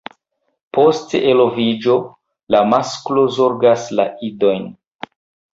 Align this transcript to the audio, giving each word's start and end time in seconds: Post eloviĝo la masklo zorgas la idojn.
Post 0.77 1.13
eloviĝo 1.31 1.97
la 2.55 2.63
masklo 2.71 3.29
zorgas 3.37 3.87
la 4.01 4.07
idojn. 4.31 4.67